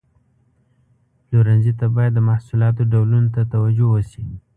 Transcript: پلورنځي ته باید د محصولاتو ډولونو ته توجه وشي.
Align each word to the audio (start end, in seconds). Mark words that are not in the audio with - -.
پلورنځي 1.25 1.73
ته 1.79 1.85
باید 1.95 2.11
د 2.15 2.19
محصولاتو 2.29 2.89
ډولونو 2.91 3.29
ته 3.35 3.41
توجه 3.53 3.85
وشي. 3.91 4.25